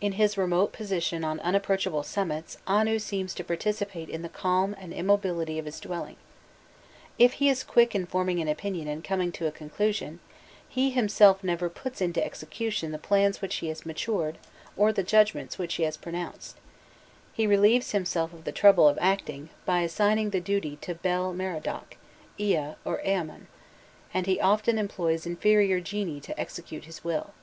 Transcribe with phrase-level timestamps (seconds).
[0.00, 4.94] In his remote position on unapproachable summits Anu seems to participate in the calm and
[4.94, 6.16] immobility of his dwelling.
[7.18, 10.20] If he is quick in forming an opinion and coming to a conclusion,
[10.70, 14.38] he himself never puts into execution the plans which he has matured
[14.74, 16.56] or the judgments which he has pronounced:
[17.34, 21.98] he relieves himself of the trouble of acting, by assigning the duty to Bel Merodach,
[22.40, 23.48] Ea, or Eamman,
[24.14, 27.34] and he often employs inferior genii to execute his will.